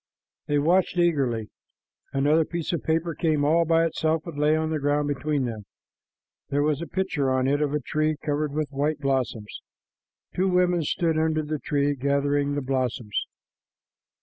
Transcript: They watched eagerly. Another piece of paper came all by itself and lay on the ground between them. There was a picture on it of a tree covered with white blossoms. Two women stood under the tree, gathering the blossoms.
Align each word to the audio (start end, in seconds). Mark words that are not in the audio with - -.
They 0.47 0.57
watched 0.57 0.97
eagerly. 0.97 1.51
Another 2.11 2.43
piece 2.43 2.73
of 2.73 2.81
paper 2.83 3.13
came 3.13 3.45
all 3.45 3.65
by 3.65 3.85
itself 3.85 4.25
and 4.25 4.35
lay 4.35 4.55
on 4.55 4.71
the 4.71 4.79
ground 4.79 5.07
between 5.07 5.45
them. 5.45 5.67
There 6.49 6.63
was 6.63 6.81
a 6.81 6.87
picture 6.87 7.29
on 7.29 7.47
it 7.47 7.61
of 7.61 7.75
a 7.75 7.79
tree 7.79 8.15
covered 8.19 8.51
with 8.51 8.71
white 8.71 8.97
blossoms. 8.99 9.61
Two 10.33 10.47
women 10.47 10.81
stood 10.81 11.19
under 11.19 11.43
the 11.43 11.59
tree, 11.59 11.93
gathering 11.93 12.55
the 12.55 12.63
blossoms. 12.63 13.27